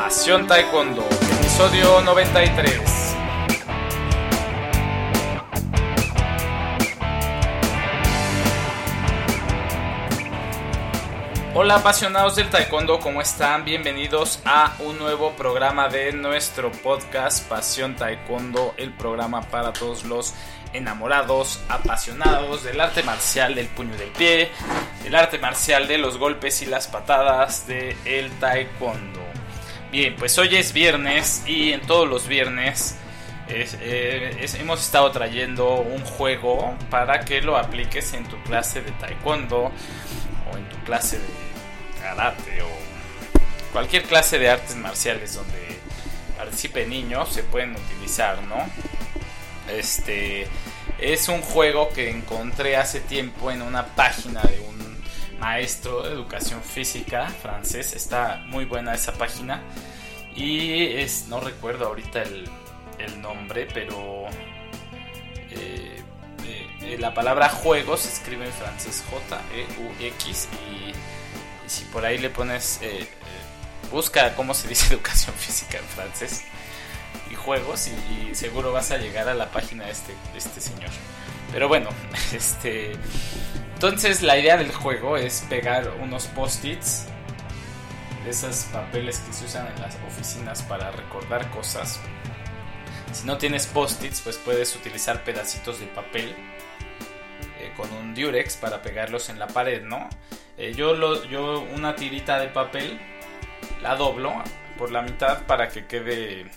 [0.00, 1.04] Pasión Taekwondo,
[1.40, 3.16] episodio 93.
[11.52, 13.64] Hola apasionados del taekwondo, ¿cómo están?
[13.64, 20.32] Bienvenidos a un nuevo programa de nuestro podcast Pasión Taekwondo, el programa para todos los
[20.72, 24.52] enamorados, apasionados del arte marcial del puño del pie,
[25.02, 29.27] del arte marcial de los golpes y las patadas del el taekwondo.
[29.90, 32.96] Bien, pues hoy es viernes y en todos los viernes
[33.48, 39.72] eh, hemos estado trayendo un juego para que lo apliques en tu clase de taekwondo
[40.52, 41.24] o en tu clase de
[42.02, 42.68] karate o
[43.72, 45.78] cualquier clase de artes marciales donde
[46.36, 48.66] participe niños se pueden utilizar, ¿no?
[49.72, 50.46] Este
[50.98, 54.77] es un juego que encontré hace tiempo en una página de un
[55.38, 57.94] maestro de educación física francés.
[57.94, 59.62] Está muy buena esa página.
[60.34, 62.48] Y es, no recuerdo ahorita el,
[63.22, 64.26] nombre, pero
[65.50, 66.02] eh,
[66.82, 70.92] eh, la palabra juego se escribe en francés J-E-U-X y
[71.68, 73.08] si por ahí le pones, eh,
[73.90, 76.44] busca cómo se dice educación física en francés
[77.30, 80.90] y juegos y, seguro vas a llegar a la página de este, este señor.
[81.52, 81.90] Pero bueno,
[82.32, 82.92] este...
[83.78, 87.06] Entonces la idea del juego es pegar unos post-its,
[88.28, 92.00] esos papeles que se usan en las oficinas para recordar cosas.
[93.12, 96.34] Si no tienes post-its, pues puedes utilizar pedacitos de papel
[97.60, 100.08] eh, con un durex para pegarlos en la pared, ¿no?
[100.56, 102.98] Eh, yo, yo una tirita de papel
[103.80, 104.42] la doblo
[104.76, 106.50] por la mitad para que quede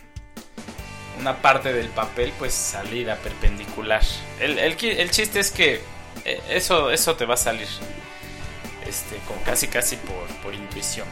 [1.20, 4.02] una parte del papel pues salida perpendicular.
[4.40, 5.82] El, el, chiste es que
[6.26, 7.68] eh, eso, eso te va a salir
[8.88, 11.08] este, casi casi por, por intuición.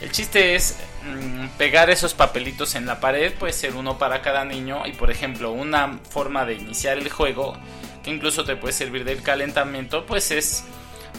[0.00, 4.44] El chiste es mm, pegar esos papelitos en la pared, puede ser uno para cada
[4.44, 7.56] niño y por ejemplo una forma de iniciar el juego
[8.02, 10.64] que incluso te puede servir del calentamiento pues es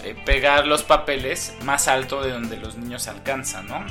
[0.03, 3.85] eh, pegar los papeles más alto de donde los niños alcanzan, ¿no?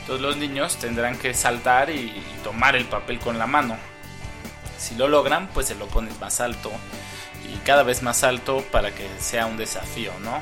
[0.00, 2.12] Entonces los niños tendrán que saltar y,
[2.42, 3.76] tomar el papel con la mano.
[4.78, 6.70] Si lo logran, pues se lo pones más alto
[7.52, 10.36] y cada vez más alto para que sea un desafío, ¿no?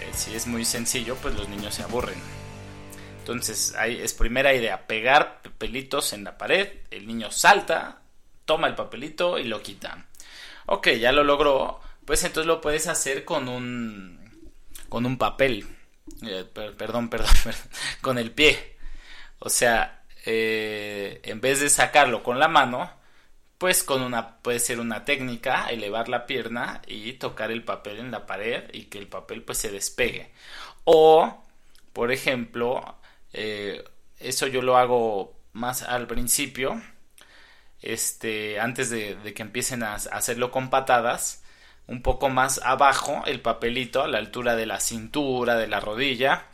[0.00, 2.20] Eh, si es muy sencillo, pues los niños se aburren.
[3.18, 8.02] Entonces, ahí es primera idea, pegar papelitos en la pared, el niño salta,
[8.44, 10.06] toma el papelito y lo quita.
[10.66, 14.18] Ok, ya lo logró, pues entonces lo puedes hacer con un
[14.88, 15.64] con un papel
[16.22, 16.44] eh,
[16.76, 17.32] perdón, perdón,
[18.00, 18.76] con el pie
[19.38, 22.90] o sea eh, en vez de sacarlo con la mano
[23.60, 28.10] pues con una puede ser una técnica elevar la pierna y tocar el papel en
[28.10, 30.32] la pared y que el papel pues se despegue.
[30.84, 31.44] O
[31.92, 32.96] por ejemplo
[33.34, 33.84] eh,
[34.18, 36.80] eso yo lo hago más al principio
[37.82, 41.42] este antes de, de que empiecen a hacerlo con patadas
[41.86, 46.46] un poco más abajo el papelito a la altura de la cintura, de la rodilla,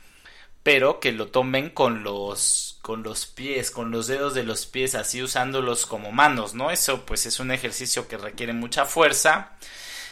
[0.66, 4.96] pero que lo tomen con los con los pies, con los dedos de los pies,
[4.96, 6.72] así usándolos como manos, ¿no?
[6.72, 9.52] Eso pues es un ejercicio que requiere mucha fuerza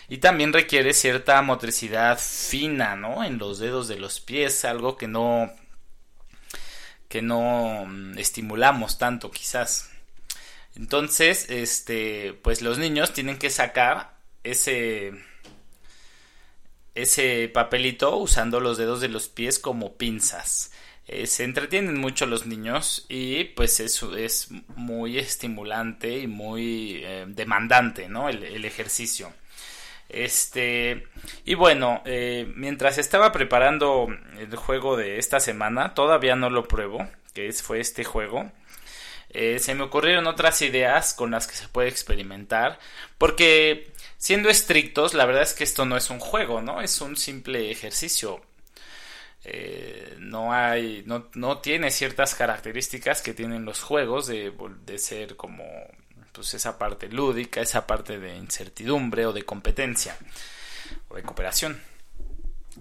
[0.08, 3.24] y también requiere cierta motricidad fina, ¿no?
[3.24, 5.50] En los dedos de los pies, algo que no
[7.08, 9.90] que no mm, estimulamos tanto quizás.
[10.76, 15.14] Entonces, este, pues los niños tienen que sacar ese,
[16.94, 20.70] ese papelito usando los dedos de los pies como pinzas.
[21.06, 27.26] Eh, se entretienen mucho los niños y pues eso es muy estimulante y muy eh,
[27.28, 28.28] demandante, ¿no?
[28.30, 29.32] El, ejercicio.
[30.08, 31.06] Este,
[31.44, 37.06] y bueno, eh, mientras estaba preparando el juego de esta semana, todavía no lo pruebo,
[37.34, 38.50] que es, fue este juego.
[39.32, 42.78] se me ocurrieron otras ideas con las que se puede experimentar,
[43.18, 43.92] porque
[44.24, 46.80] siendo estrictos, la verdad es que esto no es un juego, ¿no?
[46.80, 48.40] Es un simple ejercicio.
[49.44, 54.50] Eh, no hay, no, no, tiene ciertas características que tienen los juegos de,
[54.86, 55.66] de ser como
[56.32, 60.16] pues esa parte lúdica, esa parte de incertidumbre o de competencia
[61.08, 61.82] o de cooperación.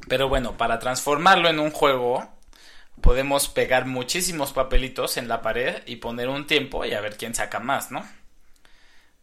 [0.08, 2.26] Pero bueno, para transformarlo en un juego
[3.02, 7.36] podemos pegar muchísimos papelitos en la pared y poner un tiempo y a ver quién
[7.36, 8.08] saca más, ¿no?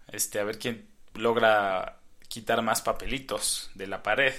[0.09, 2.00] Este, a ver quién logra
[2.31, 4.33] quitar más papelitos de la pared.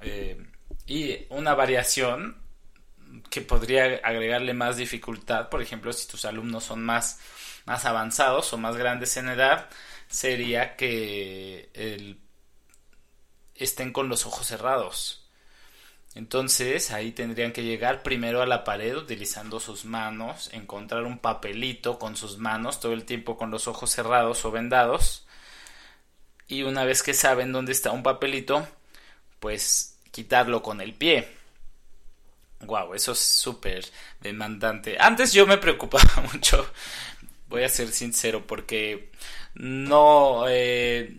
[0.00, 0.44] Eh,
[0.86, 2.42] y una variación
[3.30, 7.20] que podría agregarle más dificultad, por ejemplo, si tus alumnos son más,
[7.64, 9.70] más avanzados o más grandes en edad,
[10.08, 11.70] sería que
[13.54, 15.24] estén con los ojos cerrados.
[16.16, 21.98] Entonces ahí tendrían que llegar primero a la pared utilizando sus manos, encontrar un papelito
[21.98, 25.23] con sus manos todo el tiempo con los ojos cerrados o vendados.
[26.48, 28.66] Y una vez que saben dónde está un papelito,
[29.40, 31.28] pues quitarlo con el pie.
[32.60, 33.84] Wow, eso es súper
[34.20, 34.96] demandante.
[34.98, 36.66] Antes yo me preocupaba mucho,
[37.48, 39.10] voy a ser sincero, porque
[39.54, 41.16] no, eh,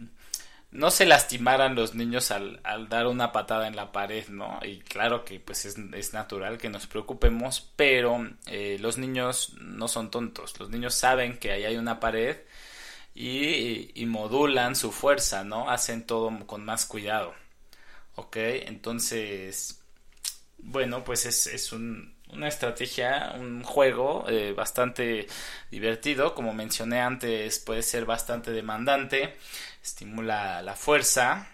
[0.72, 4.60] no se lastimaran los niños al, dar una patada en la pared, ¿no?
[4.64, 10.12] Y claro que pues es, natural que nos preocupemos, pero eh, los niños no son
[10.12, 12.38] tontos, los niños saben que ahí hay una pared
[13.16, 15.70] y, modulan su fuerza, ¿no?
[15.70, 17.34] Hacen todo con más cuidado,
[18.16, 18.38] ¿ok?
[18.38, 19.82] Entonces,
[20.58, 25.28] bueno, pues es, es un, una estrategia, un juego eh, bastante
[25.72, 26.36] divertido.
[26.36, 29.38] Como mencioné antes, puede ser bastante demandante,
[29.82, 31.48] estimula la fuerza,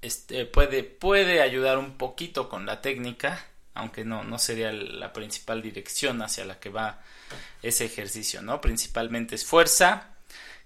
[0.00, 5.62] este, puede, puede ayudar un poquito con la técnica, aunque no, no sería la principal
[5.62, 7.02] dirección hacia la que va
[7.62, 8.60] ese ejercicio, ¿no?
[8.60, 10.11] Principalmente es fuerza,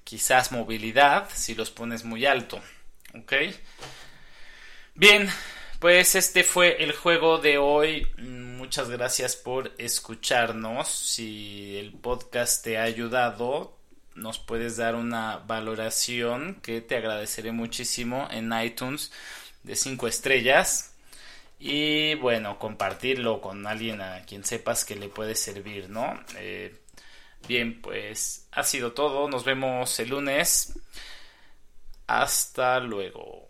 [0.06, 2.62] quizás movilidad, si los pones muy alto,
[3.14, 3.32] ¿ok?
[4.94, 5.29] Bien,
[5.81, 8.06] pues este fue el juego de hoy
[8.67, 10.88] muchas gracias por escucharnos.
[10.88, 13.79] Si el podcast te ha ayudado,
[14.17, 19.12] nos puedes dar una valoración que te agradeceré muchísimo en iTunes
[19.62, 20.94] de 5 estrellas.
[21.61, 26.19] Y bueno, compartirlo con alguien a quien sepas que le puede servir, ¿no?
[26.38, 26.75] Eh,
[27.47, 29.29] bien, pues ha sido todo.
[29.29, 30.79] Nos vemos el lunes.
[32.07, 33.47] Hasta luego.